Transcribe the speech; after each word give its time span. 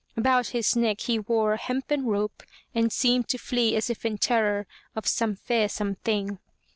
About 0.17 0.47
his 0.47 0.75
neck 0.75 1.01
he 1.01 1.19
wore 1.19 1.53
a 1.53 1.57
hempen 1.57 2.07
rope 2.07 2.41
and 2.73 2.91
seemed 2.91 3.27
to 3.27 3.37
flee 3.37 3.75
as 3.75 3.87
if 3.87 4.03
in 4.03 4.17
terror 4.17 4.65
of 4.95 5.05
some 5.07 5.35
fearsome 5.35 5.93
thing. 5.93 6.39